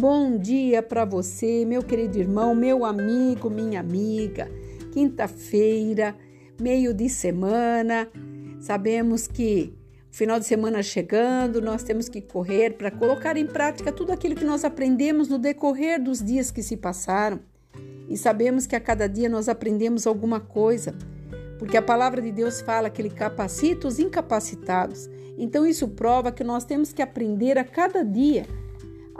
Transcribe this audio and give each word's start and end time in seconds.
Bom 0.00 0.38
dia 0.38 0.82
para 0.82 1.04
você, 1.04 1.62
meu 1.66 1.82
querido 1.82 2.18
irmão, 2.18 2.54
meu 2.54 2.86
amigo, 2.86 3.50
minha 3.50 3.80
amiga. 3.80 4.50
Quinta-feira, 4.94 6.16
meio 6.58 6.94
de 6.94 7.06
semana. 7.06 8.08
Sabemos 8.60 9.26
que 9.26 9.74
final 10.10 10.40
de 10.40 10.46
semana 10.46 10.82
chegando, 10.82 11.60
nós 11.60 11.82
temos 11.82 12.08
que 12.08 12.22
correr 12.22 12.78
para 12.78 12.90
colocar 12.90 13.36
em 13.36 13.46
prática 13.46 13.92
tudo 13.92 14.10
aquilo 14.10 14.34
que 14.34 14.42
nós 14.42 14.64
aprendemos 14.64 15.28
no 15.28 15.36
decorrer 15.36 16.02
dos 16.02 16.24
dias 16.24 16.50
que 16.50 16.62
se 16.62 16.78
passaram. 16.78 17.38
E 18.08 18.16
sabemos 18.16 18.66
que 18.66 18.74
a 18.74 18.80
cada 18.80 19.06
dia 19.06 19.28
nós 19.28 19.50
aprendemos 19.50 20.06
alguma 20.06 20.40
coisa, 20.40 20.94
porque 21.58 21.76
a 21.76 21.82
palavra 21.82 22.22
de 22.22 22.32
Deus 22.32 22.62
fala 22.62 22.88
que 22.88 23.02
ele 23.02 23.10
capacita 23.10 23.86
os 23.86 23.98
incapacitados. 23.98 25.10
Então 25.36 25.66
isso 25.66 25.86
prova 25.88 26.32
que 26.32 26.42
nós 26.42 26.64
temos 26.64 26.90
que 26.90 27.02
aprender 27.02 27.58
a 27.58 27.64
cada 27.64 28.02
dia 28.02 28.46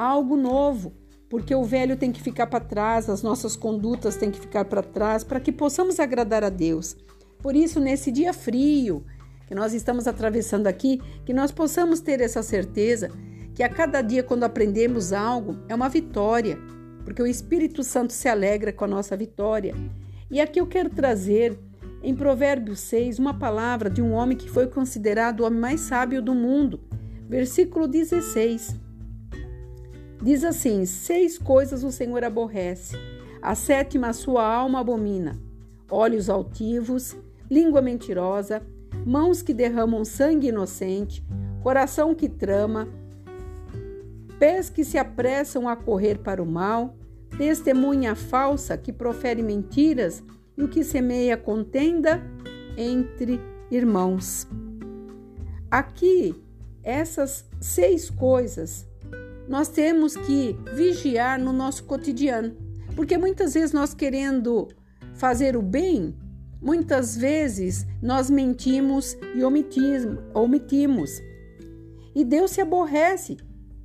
algo 0.00 0.34
novo, 0.34 0.94
porque 1.28 1.54
o 1.54 1.62
velho 1.62 1.94
tem 1.94 2.10
que 2.10 2.22
ficar 2.22 2.46
para 2.46 2.64
trás, 2.64 3.10
as 3.10 3.22
nossas 3.22 3.54
condutas 3.54 4.16
têm 4.16 4.30
que 4.30 4.40
ficar 4.40 4.64
para 4.64 4.82
trás, 4.82 5.22
para 5.22 5.38
que 5.38 5.52
possamos 5.52 6.00
agradar 6.00 6.42
a 6.42 6.48
Deus. 6.48 6.96
Por 7.38 7.54
isso, 7.54 7.78
nesse 7.78 8.10
dia 8.10 8.32
frio, 8.32 9.04
que 9.46 9.54
nós 9.54 9.74
estamos 9.74 10.08
atravessando 10.08 10.66
aqui, 10.66 11.02
que 11.26 11.34
nós 11.34 11.52
possamos 11.52 12.00
ter 12.00 12.22
essa 12.22 12.42
certeza 12.42 13.10
que 13.54 13.62
a 13.62 13.68
cada 13.68 14.00
dia, 14.00 14.22
quando 14.22 14.44
aprendemos 14.44 15.12
algo, 15.12 15.58
é 15.68 15.74
uma 15.74 15.88
vitória, 15.90 16.58
porque 17.04 17.22
o 17.22 17.26
Espírito 17.26 17.84
Santo 17.84 18.14
se 18.14 18.26
alegra 18.26 18.72
com 18.72 18.86
a 18.86 18.88
nossa 18.88 19.14
vitória. 19.14 19.74
E 20.30 20.40
aqui 20.40 20.60
eu 20.60 20.66
quero 20.66 20.88
trazer, 20.88 21.58
em 22.02 22.14
Provérbios 22.14 22.80
6, 22.80 23.18
uma 23.18 23.34
palavra 23.34 23.90
de 23.90 24.00
um 24.00 24.12
homem 24.12 24.36
que 24.36 24.48
foi 24.48 24.66
considerado 24.66 25.40
o 25.40 25.44
homem 25.44 25.60
mais 25.60 25.80
sábio 25.80 26.22
do 26.22 26.34
mundo. 26.34 26.80
Versículo 27.28 27.86
16. 27.86 28.89
Diz 30.22 30.44
assim: 30.44 30.84
Seis 30.84 31.38
coisas 31.38 31.82
o 31.82 31.90
Senhor 31.90 32.22
aborrece, 32.24 32.96
a 33.40 33.54
sétima 33.54 34.08
a 34.08 34.12
sua 34.12 34.46
alma 34.46 34.80
abomina: 34.80 35.40
olhos 35.90 36.28
altivos, 36.28 37.16
língua 37.50 37.80
mentirosa, 37.80 38.62
mãos 39.06 39.40
que 39.40 39.54
derramam 39.54 40.04
sangue 40.04 40.48
inocente, 40.48 41.24
coração 41.62 42.14
que 42.14 42.28
trama, 42.28 42.86
pés 44.38 44.68
que 44.68 44.84
se 44.84 44.98
apressam 44.98 45.66
a 45.66 45.74
correr 45.74 46.18
para 46.18 46.42
o 46.42 46.46
mal, 46.46 46.96
testemunha 47.38 48.14
falsa 48.14 48.76
que 48.76 48.92
profere 48.92 49.42
mentiras 49.42 50.22
e 50.56 50.62
o 50.62 50.68
que 50.68 50.84
semeia 50.84 51.36
contenda 51.36 52.22
entre 52.76 53.40
irmãos. 53.70 54.46
Aqui, 55.70 56.34
essas 56.82 57.48
seis 57.60 58.10
coisas 58.10 58.89
nós 59.50 59.68
temos 59.68 60.16
que 60.16 60.56
vigiar 60.72 61.38
no 61.38 61.52
nosso 61.52 61.84
cotidiano, 61.84 62.56
porque 62.96 63.18
muitas 63.18 63.52
vezes 63.52 63.72
nós 63.72 63.92
querendo 63.92 64.68
fazer 65.12 65.54
o 65.56 65.62
bem, 65.62 66.16
Muitas 66.60 67.16
vezes 67.16 67.86
nós 68.02 68.28
mentimos 68.28 69.16
e 69.34 69.42
omitimos. 70.34 71.22
E 72.14 72.22
Deus 72.22 72.50
se 72.50 72.60
aborrece 72.60 73.38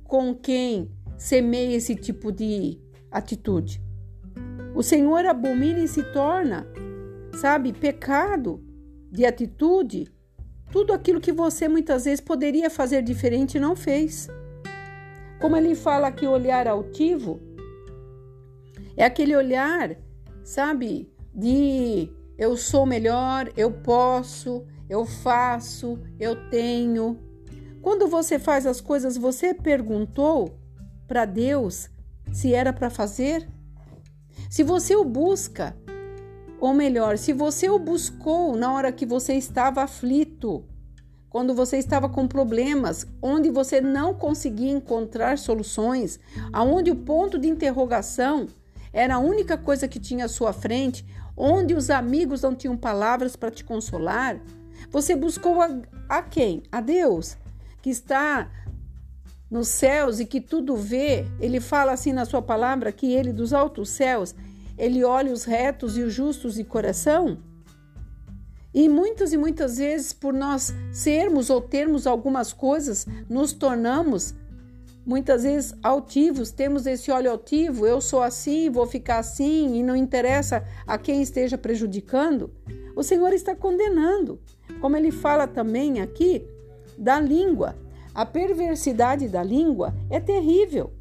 com 0.04 0.34
quem 0.34 0.90
semeia 1.16 1.76
esse 1.76 1.94
tipo 1.94 2.30
de 2.30 2.78
atitude. 3.10 3.80
O 4.74 4.82
Senhor 4.82 5.24
abomina 5.24 5.78
e 5.78 5.88
se 5.88 6.02
torna, 6.12 6.66
sabe, 7.40 7.72
pecado 7.72 8.62
de 9.10 9.24
atitude, 9.24 10.06
tudo 10.70 10.92
aquilo 10.92 11.20
que 11.20 11.32
você 11.32 11.66
muitas 11.68 12.04
vezes 12.04 12.20
poderia 12.20 12.68
fazer 12.68 13.00
diferente 13.00 13.58
não 13.58 13.74
fez. 13.74 14.28
Como 15.40 15.56
ele 15.56 15.74
fala 15.74 16.10
que 16.10 16.26
olhar 16.26 16.66
altivo 16.66 17.40
é 18.96 19.04
aquele 19.04 19.36
olhar, 19.36 19.96
sabe, 20.42 21.12
de 21.34 22.10
eu 22.38 22.56
sou 22.56 22.86
melhor, 22.86 23.50
eu 23.56 23.70
posso, 23.70 24.64
eu 24.88 25.04
faço, 25.04 25.98
eu 26.18 26.48
tenho. 26.48 27.18
Quando 27.82 28.08
você 28.08 28.38
faz 28.38 28.66
as 28.66 28.80
coisas, 28.80 29.16
você 29.16 29.52
perguntou 29.52 30.58
para 31.06 31.24
Deus 31.24 31.90
se 32.32 32.54
era 32.54 32.72
para 32.72 32.90
fazer? 32.90 33.48
Se 34.50 34.62
você 34.62 34.96
o 34.96 35.04
busca, 35.04 35.76
ou 36.58 36.72
melhor, 36.72 37.18
se 37.18 37.32
você 37.32 37.68
o 37.68 37.78
buscou 37.78 38.56
na 38.56 38.72
hora 38.72 38.92
que 38.92 39.04
você 39.04 39.34
estava 39.34 39.82
aflito, 39.82 40.64
quando 41.36 41.52
você 41.52 41.76
estava 41.76 42.08
com 42.08 42.26
problemas, 42.26 43.06
onde 43.20 43.50
você 43.50 43.78
não 43.78 44.14
conseguia 44.14 44.70
encontrar 44.70 45.36
soluções, 45.36 46.18
aonde 46.50 46.90
o 46.90 46.96
ponto 46.96 47.38
de 47.38 47.46
interrogação 47.46 48.46
era 48.90 49.16
a 49.16 49.18
única 49.18 49.58
coisa 49.58 49.86
que 49.86 50.00
tinha 50.00 50.24
à 50.24 50.28
sua 50.28 50.54
frente, 50.54 51.04
onde 51.36 51.74
os 51.74 51.90
amigos 51.90 52.40
não 52.40 52.54
tinham 52.54 52.74
palavras 52.74 53.36
para 53.36 53.50
te 53.50 53.62
consolar, 53.62 54.40
você 54.90 55.14
buscou 55.14 55.60
a, 55.60 55.78
a 56.08 56.22
quem? 56.22 56.62
A 56.72 56.80
Deus, 56.80 57.36
que 57.82 57.90
está 57.90 58.50
nos 59.50 59.68
céus 59.68 60.20
e 60.20 60.24
que 60.24 60.40
tudo 60.40 60.74
vê. 60.74 61.26
Ele 61.38 61.60
fala 61.60 61.92
assim 61.92 62.14
na 62.14 62.24
sua 62.24 62.40
palavra 62.40 62.90
que 62.90 63.12
ele 63.12 63.30
dos 63.30 63.52
altos 63.52 63.90
céus, 63.90 64.34
ele 64.78 65.04
olha 65.04 65.30
os 65.30 65.44
retos 65.44 65.98
e 65.98 66.02
os 66.02 66.14
justos 66.14 66.54
de 66.54 66.64
coração. 66.64 67.36
E 68.74 68.88
muitas 68.88 69.32
e 69.32 69.36
muitas 69.36 69.78
vezes, 69.78 70.12
por 70.12 70.34
nós 70.34 70.74
sermos 70.92 71.50
ou 71.50 71.60
termos 71.60 72.06
algumas 72.06 72.52
coisas, 72.52 73.06
nos 73.28 73.52
tornamos 73.52 74.34
muitas 75.06 75.44
vezes 75.44 75.74
altivos, 75.82 76.50
temos 76.50 76.84
esse 76.84 77.12
olho 77.12 77.30
altivo, 77.30 77.86
eu 77.86 78.00
sou 78.00 78.20
assim, 78.20 78.68
vou 78.68 78.86
ficar 78.86 79.18
assim, 79.18 79.76
e 79.76 79.82
não 79.82 79.94
interessa 79.94 80.64
a 80.84 80.98
quem 80.98 81.22
esteja 81.22 81.56
prejudicando, 81.56 82.50
o 82.96 83.02
Senhor 83.04 83.32
está 83.32 83.54
condenando. 83.54 84.40
Como 84.80 84.96
ele 84.96 85.12
fala 85.12 85.46
também 85.46 86.00
aqui 86.00 86.44
da 86.98 87.20
língua. 87.20 87.76
A 88.14 88.24
perversidade 88.24 89.28
da 89.28 89.42
língua 89.42 89.94
é 90.10 90.18
terrível. 90.18 90.92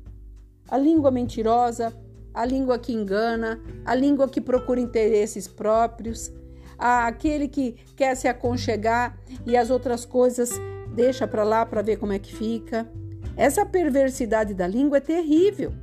A 0.68 0.78
língua 0.78 1.10
mentirosa, 1.10 1.94
a 2.34 2.46
língua 2.46 2.78
que 2.78 2.92
engana, 2.92 3.62
a 3.86 3.96
língua 3.96 4.28
que 4.28 4.42
procura 4.42 4.80
interesses 4.80 5.48
próprios, 5.48 6.32
aquele 6.78 7.48
que 7.48 7.74
quer 7.96 8.16
se 8.16 8.28
aconchegar 8.28 9.18
e 9.46 9.56
as 9.56 9.70
outras 9.70 10.06
coisas 10.06 10.52
deixa 10.94 11.28
para 11.28 11.44
lá 11.44 11.66
para 11.66 11.82
ver 11.82 11.98
como 11.98 12.14
é 12.14 12.20
que 12.20 12.34
fica. 12.34 12.90
Essa 13.38 13.66
perversidade 13.66 14.54
da 14.54 14.68
língua 14.68 14.98
é 14.98 15.02
terrível. 15.02 15.74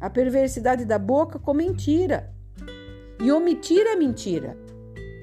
A 0.00 0.10
perversidade 0.10 0.84
da 0.84 0.98
boca 0.98 1.38
com 1.38 1.54
mentira. 1.54 2.32
E 3.20 3.30
omitir 3.30 3.86
a 3.86 3.96
mentira. 3.96 4.56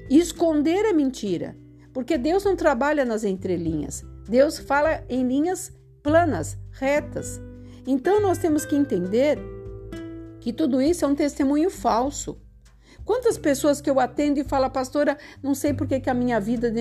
E 0.08 0.18
esconder 0.18 0.86
a 0.86 0.92
mentira. 0.92 1.56
Porque 1.92 2.16
Deus 2.18 2.44
não 2.44 2.56
trabalha 2.56 3.04
nas 3.04 3.24
entrelinhas. 3.24 4.04
Deus 4.28 4.58
fala 4.58 5.04
em 5.08 5.26
linhas 5.26 5.72
planas, 6.02 6.58
retas. 6.72 7.40
Então 7.86 8.20
nós 8.20 8.38
temos 8.38 8.64
que 8.64 8.76
entender 8.76 9.38
que 10.40 10.52
tudo 10.52 10.80
isso 10.80 11.04
é 11.04 11.08
um 11.08 11.14
testemunho 11.14 11.70
falso. 11.70 12.40
Quantas 13.06 13.38
pessoas 13.38 13.80
que 13.80 13.88
eu 13.88 14.00
atendo 14.00 14.40
e 14.40 14.44
falo, 14.44 14.68
pastora, 14.68 15.16
não 15.40 15.54
sei 15.54 15.72
por 15.72 15.86
que, 15.86 16.00
que 16.00 16.10
a 16.10 16.14
minha 16.14 16.40
vida 16.40 16.72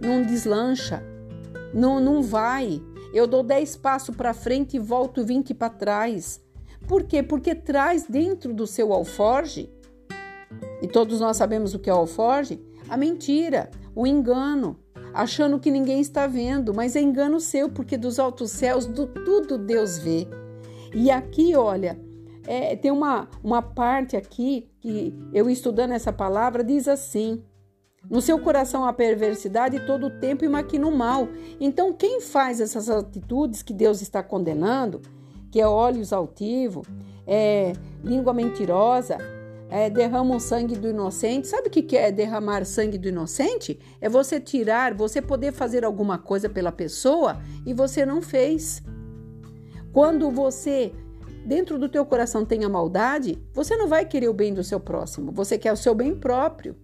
não 0.00 0.22
deslancha, 0.22 1.04
não, 1.74 2.00
não 2.00 2.22
vai, 2.22 2.82
eu 3.12 3.26
dou 3.26 3.42
10 3.42 3.76
passos 3.76 4.16
para 4.16 4.32
frente 4.32 4.76
e 4.76 4.80
volto 4.80 5.22
20 5.22 5.52
para 5.52 5.68
trás. 5.68 6.40
Por 6.88 7.02
quê? 7.02 7.22
Porque 7.22 7.54
traz 7.54 8.04
dentro 8.04 8.54
do 8.54 8.66
seu 8.66 8.94
alforge, 8.94 9.70
e 10.80 10.88
todos 10.88 11.20
nós 11.20 11.36
sabemos 11.36 11.74
o 11.74 11.78
que 11.78 11.90
é 11.90 11.92
alforge, 11.92 12.58
a 12.88 12.96
mentira, 12.96 13.70
o 13.94 14.06
engano, 14.06 14.78
achando 15.12 15.60
que 15.60 15.70
ninguém 15.70 16.00
está 16.00 16.26
vendo, 16.26 16.72
mas 16.72 16.96
é 16.96 17.00
engano 17.02 17.38
seu, 17.38 17.68
porque 17.68 17.98
dos 17.98 18.18
altos 18.18 18.52
céus 18.52 18.86
do, 18.86 19.06
tudo 19.06 19.58
Deus 19.58 19.98
vê. 19.98 20.26
E 20.94 21.10
aqui, 21.10 21.54
olha, 21.54 21.98
é, 22.46 22.76
tem 22.76 22.90
uma, 22.90 23.28
uma 23.42 23.62
parte 23.62 24.16
aqui 24.16 24.70
que 24.80 25.14
eu 25.32 25.48
estudando 25.48 25.92
essa 25.92 26.12
palavra 26.12 26.62
diz 26.62 26.86
assim: 26.88 27.42
no 28.08 28.20
seu 28.20 28.38
coração 28.38 28.84
há 28.84 28.92
perversidade 28.92 29.86
todo 29.86 30.06
o 30.06 30.10
tempo 30.10 30.44
e 30.44 30.48
maquina 30.48 30.86
o 30.86 30.96
mal. 30.96 31.28
Então, 31.58 31.92
quem 31.92 32.20
faz 32.20 32.60
essas 32.60 32.90
atitudes 32.90 33.62
que 33.62 33.72
Deus 33.72 34.02
está 34.02 34.22
condenando, 34.22 35.00
que 35.50 35.60
é 35.60 35.66
olhos 35.66 36.12
altivos, 36.12 36.86
é 37.26 37.72
língua 38.02 38.34
mentirosa, 38.34 39.16
é, 39.70 39.88
derrama 39.88 40.36
o 40.36 40.40
sangue 40.40 40.76
do 40.76 40.88
inocente. 40.88 41.48
Sabe 41.48 41.68
o 41.68 41.70
que 41.70 41.96
é 41.96 42.12
derramar 42.12 42.64
sangue 42.64 42.98
do 42.98 43.08
inocente? 43.08 43.78
É 44.00 44.08
você 44.08 44.38
tirar, 44.38 44.92
você 44.94 45.22
poder 45.22 45.52
fazer 45.52 45.84
alguma 45.84 46.18
coisa 46.18 46.48
pela 46.48 46.70
pessoa 46.70 47.40
e 47.64 47.72
você 47.72 48.04
não 48.04 48.20
fez. 48.20 48.82
Quando 49.92 50.30
você 50.30 50.92
dentro 51.44 51.78
do 51.78 51.88
teu 51.88 52.04
coração 52.04 52.44
tem 52.44 52.64
a 52.64 52.68
maldade, 52.68 53.38
você 53.52 53.76
não 53.76 53.88
vai 53.88 54.04
querer 54.04 54.28
o 54.28 54.34
bem 54.34 54.54
do 54.54 54.64
seu 54.64 54.80
próximo, 54.80 55.32
você 55.32 55.58
quer 55.58 55.72
o 55.72 55.76
seu 55.76 55.94
bem 55.94 56.14
próprio. 56.14 56.76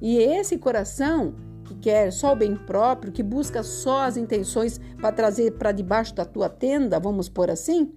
E 0.00 0.18
esse 0.18 0.58
coração 0.58 1.34
que 1.64 1.74
quer 1.74 2.12
só 2.12 2.32
o 2.32 2.36
bem 2.36 2.54
próprio, 2.54 3.12
que 3.12 3.22
busca 3.22 3.62
só 3.62 4.02
as 4.02 4.16
intenções 4.16 4.80
para 5.00 5.12
trazer 5.12 5.52
para 5.52 5.72
debaixo 5.72 6.14
da 6.14 6.24
tua 6.24 6.48
tenda, 6.48 7.00
vamos 7.00 7.28
por 7.28 7.50
assim, 7.50 7.92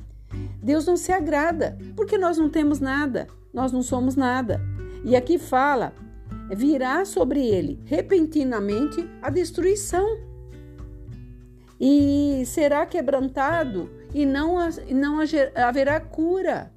Deus 0.61 0.85
não 0.85 0.97
se 0.97 1.11
agrada, 1.11 1.77
porque 1.95 2.17
nós 2.17 2.37
não 2.37 2.49
temos 2.49 2.79
nada, 2.79 3.27
nós 3.53 3.71
não 3.71 3.81
somos 3.81 4.15
nada. 4.15 4.61
E 5.03 5.15
aqui 5.15 5.37
fala: 5.37 5.93
virá 6.49 7.05
sobre 7.05 7.45
ele 7.45 7.79
repentinamente 7.85 9.07
a 9.21 9.29
destruição. 9.29 10.07
E 11.79 12.43
será 12.45 12.85
quebrantado 12.85 13.89
e 14.13 14.25
não, 14.25 14.57
não 14.91 15.19
haverá 15.55 15.99
cura. 15.99 16.71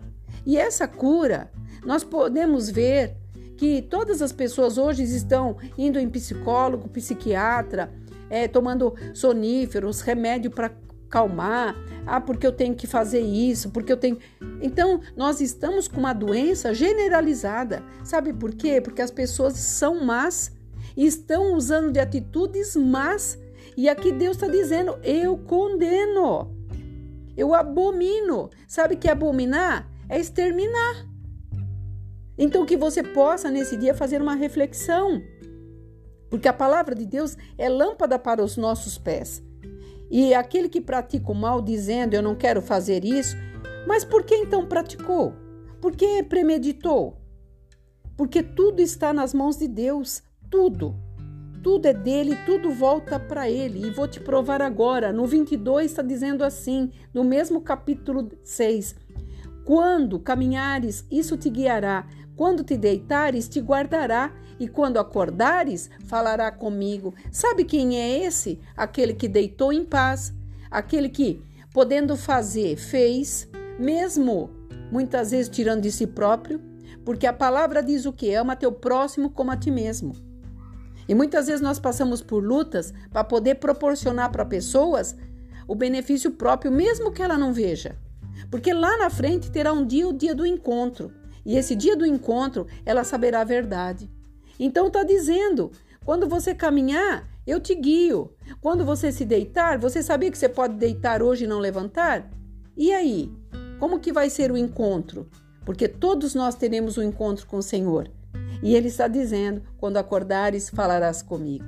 E 0.45 0.57
essa 0.57 0.89
cura, 0.89 1.51
nós 1.85 2.05
podemos 2.05 2.69
ver 2.69 3.15
que 3.57 3.83
todas 3.83 4.21
as 4.21 4.33
pessoas 4.33 4.77
hoje 4.77 5.03
estão 5.05 5.57
indo 5.79 5.99
em 5.99 6.09
psicólogo, 6.09 6.89
psiquiatra, 6.89 7.93
é, 8.29 8.49
tomando 8.49 8.95
soníferos, 9.15 10.01
remédio 10.01 10.51
para 10.51 10.73
calmar, 11.09 11.77
ah, 12.07 12.21
porque 12.21 12.47
eu 12.47 12.53
tenho 12.53 12.75
que 12.75 12.87
fazer 12.87 13.21
isso, 13.21 13.71
porque 13.71 13.93
eu 13.93 13.97
tenho. 13.97 14.19
Então, 14.61 15.01
nós 15.15 15.41
estamos 15.41 15.87
com 15.87 16.01
uma 16.01 16.15
doença 16.15 16.73
generalizada. 16.73 17.83
Sabe 18.03 18.33
por 18.33 18.55
quê? 18.55 18.81
Porque 18.81 19.03
as 19.03 19.11
pessoas 19.11 19.55
são 19.55 20.03
más 20.03 20.51
e 20.97 21.07
estão 21.07 21.55
usando 21.55 21.93
de 21.93 22.01
atitudes 22.01 22.75
más. 22.75 23.39
E 23.77 23.89
aqui 23.89 24.11
Deus 24.11 24.37
está 24.37 24.49
dizendo: 24.49 24.99
eu 25.03 25.37
condeno, 25.37 26.51
eu 27.37 27.55
abomino. 27.55 28.51
Sabe 28.67 28.97
que 28.97 29.09
abominar 29.09 29.91
é 30.09 30.19
exterminar. 30.19 31.07
Então, 32.37 32.67
que 32.67 32.77
você 32.77 33.03
possa 33.03 33.51
nesse 33.51 33.77
dia 33.77 33.95
fazer 33.95 34.21
uma 34.21 34.35
reflexão, 34.35 35.23
porque 36.31 36.49
a 36.49 36.53
palavra 36.53 36.95
de 36.95 37.07
Deus 37.07 37.37
é 37.59 37.69
lâmpada 37.69 38.19
para 38.19 38.43
os 38.43 38.57
nossos 38.57 38.99
pés 38.99 39.43
e 40.13 40.35
aquele 40.35 40.69
que 40.69 40.79
pratica 40.79 41.33
o 41.33 41.35
mal 41.35 41.63
dizendo 41.63 42.13
eu 42.13 42.21
não 42.21 42.35
quero 42.35 42.61
fazer 42.61 43.03
isso, 43.03 43.35
mas 43.87 44.05
por 44.05 44.25
que 44.25 44.35
então 44.37 44.67
praticou? 44.67 45.33
Por 45.81 45.97
que 45.97 46.23
premeditou? 46.23 47.17
Porque 48.15 48.43
tudo 48.43 48.81
está 48.81 49.15
nas 49.15 49.33
mãos 49.33 49.57
de 49.57 49.67
Deus, 49.67 50.23
tudo. 50.51 50.95
Tudo 51.63 51.87
é 51.87 51.93
dele, 51.93 52.37
tudo 52.45 52.73
volta 52.73 53.21
para 53.21 53.49
ele. 53.49 53.87
E 53.87 53.91
vou 53.91 54.09
te 54.09 54.19
provar 54.19 54.61
agora. 54.61 55.13
No 55.13 55.27
22 55.27 55.91
está 55.91 56.03
dizendo 56.03 56.43
assim, 56.43 56.91
no 57.15 57.23
mesmo 57.23 57.61
capítulo 57.61 58.31
6: 58.43 58.97
Quando 59.65 60.19
caminhares, 60.19 61.07
isso 61.11 61.37
te 61.37 61.49
guiará. 61.49 62.07
Quando 62.37 62.65
te 62.65 62.77
deitares, 62.77 63.49
te 63.49 63.61
guardará 63.61 64.35
e 64.59 64.67
quando 64.67 64.99
acordares, 64.99 65.91
falará 66.07 66.51
comigo. 66.51 67.15
Sabe 67.31 67.65
quem 67.65 68.01
é 68.01 68.25
esse? 68.25 68.61
Aquele 68.77 69.13
que 69.15 69.29
deitou 69.29 69.73
em 69.73 69.85
paz, 69.85 70.33
aquele 70.71 71.09
que, 71.09 71.43
podendo 71.73 72.17
fazer, 72.17 72.77
fez, 72.77 73.49
mesmo 73.79 74.51
muitas 74.91 75.31
vezes 75.31 75.49
tirando 75.49 75.83
de 75.83 75.93
si 75.93 76.07
próprio, 76.07 76.61
porque 77.05 77.27
a 77.27 77.33
palavra 77.33 77.83
diz 77.83 78.07
o 78.07 78.13
que? 78.13 78.35
Ama 78.35 78.57
teu 78.57 78.73
próximo 78.73 79.31
como 79.31 79.51
a 79.51 79.57
ti 79.57 79.71
mesmo. 79.71 80.32
E 81.09 81.15
muitas 81.15 81.47
vezes 81.47 81.61
nós 81.61 81.79
passamos 81.79 82.23
por 82.23 82.43
lutas 82.43 82.93
para 83.11 83.25
poder 83.25 83.57
proporcionar 83.57 84.31
para 84.31 84.45
pessoas 84.45 85.17
o 85.67 85.75
benefício 85.75 86.33
próprio, 86.33 86.71
mesmo 86.71 87.13
que 87.13 87.23
ela 87.23 87.39
não 87.39 87.53
veja. 87.53 87.97
Porque 88.51 88.73
lá 88.73 88.97
na 88.99 89.11
frente 89.11 89.51
terá 89.51 89.73
um 89.73 89.87
dia, 89.87 90.07
o 90.09 90.13
dia 90.13 90.35
do 90.35 90.47
encontro. 90.47 91.13
E 91.45 91.57
esse 91.57 91.75
dia 91.75 91.97
do 91.97 92.07
encontro, 92.07 92.67
ela 92.85 93.05
saberá 93.05 93.41
a 93.41 93.45
verdade. 93.45 94.11
Então 94.59 94.87
está 94.87 95.03
dizendo: 95.03 95.73
quando 96.05 96.29
você 96.29 96.55
caminhar, 96.55 97.29
eu 97.47 97.61
te 97.61 97.75
guio. 97.75 98.33
Quando 98.61 98.85
você 98.85 99.11
se 99.11 99.25
deitar, 99.25 99.79
você 99.79 100.03
sabia 100.03 100.31
que 100.31 100.39
você 100.39 100.49
pode 100.49 100.75
deitar 100.75 101.23
hoje 101.23 101.45
e 101.45 101.49
não 101.49 101.59
levantar? 101.59 102.31
E 102.77 102.93
aí? 102.93 103.33
Como 103.79 103.99
que 103.99 104.13
vai 104.13 104.31
ser 104.31 104.53
o 104.53 104.57
encontro? 104.57 105.29
Porque 105.65 105.89
todos 105.89 106.35
nós 106.35 106.55
teremos 106.55 106.97
um 106.97 107.03
encontro 107.03 107.47
com 107.47 107.57
o 107.57 107.63
Senhor. 107.63 108.09
E 108.63 108.75
Ele 108.75 108.89
está 108.89 109.09
dizendo: 109.09 109.63
quando 109.79 109.97
acordares, 109.97 110.71
falarás 110.71 111.23
comigo. 111.23 111.67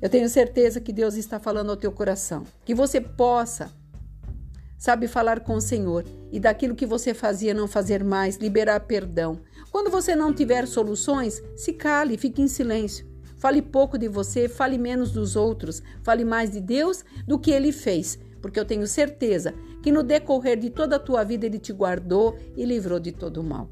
Eu 0.00 0.08
tenho 0.08 0.28
certeza 0.28 0.80
que 0.80 0.92
Deus 0.92 1.14
está 1.14 1.38
falando 1.38 1.70
ao 1.70 1.76
teu 1.76 1.90
coração. 1.90 2.44
Que 2.64 2.74
você 2.74 3.00
possa, 3.00 3.70
sabe, 4.76 5.08
falar 5.08 5.40
com 5.40 5.54
o 5.54 5.60
Senhor 5.60 6.04
e 6.30 6.38
daquilo 6.38 6.74
que 6.74 6.84
você 6.84 7.14
fazia 7.14 7.54
não 7.54 7.66
fazer 7.66 8.04
mais, 8.04 8.36
liberar 8.36 8.80
perdão 8.80 9.40
quando 9.74 9.90
você 9.90 10.14
não 10.14 10.32
tiver 10.32 10.68
soluções, 10.68 11.42
se 11.56 11.72
cale, 11.72 12.16
fique 12.16 12.40
em 12.40 12.46
silêncio. 12.46 13.04
Fale 13.36 13.60
pouco 13.60 13.98
de 13.98 14.06
você, 14.06 14.48
fale 14.48 14.78
menos 14.78 15.10
dos 15.10 15.34
outros, 15.34 15.82
fale 16.00 16.24
mais 16.24 16.52
de 16.52 16.60
Deus 16.60 17.04
do 17.26 17.40
que 17.40 17.50
ele 17.50 17.72
fez, 17.72 18.16
porque 18.40 18.60
eu 18.60 18.64
tenho 18.64 18.86
certeza 18.86 19.52
que 19.82 19.90
no 19.90 20.04
decorrer 20.04 20.60
de 20.60 20.70
toda 20.70 20.94
a 20.94 21.00
tua 21.00 21.24
vida 21.24 21.44
ele 21.44 21.58
te 21.58 21.72
guardou 21.72 22.38
e 22.56 22.64
livrou 22.64 23.00
de 23.00 23.10
todo 23.10 23.38
o 23.38 23.42
mal. 23.42 23.68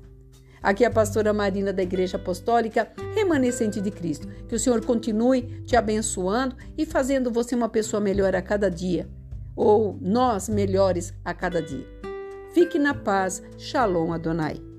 Aqui 0.62 0.84
é 0.84 0.86
a 0.86 0.90
pastora 0.90 1.32
Marina 1.32 1.72
da 1.72 1.82
Igreja 1.82 2.16
Apostólica 2.16 2.92
Remanescente 3.14 3.80
de 3.80 3.90
Cristo. 3.90 4.28
Que 4.48 4.54
o 4.54 4.58
Senhor 4.58 4.84
continue 4.84 5.62
te 5.64 5.74
abençoando 5.74 6.56
e 6.78 6.86
fazendo 6.86 7.30
você 7.30 7.54
uma 7.54 7.68
pessoa 7.68 8.00
melhor 8.00 8.34
a 8.36 8.42
cada 8.42 8.70
dia, 8.70 9.08
ou 9.56 9.98
nós 10.00 10.48
melhores 10.48 11.12
a 11.24 11.34
cada 11.34 11.60
dia. 11.60 11.86
Fique 12.52 12.78
na 12.78 12.94
paz. 12.94 13.42
Shalom 13.58 14.12
Adonai. 14.12 14.71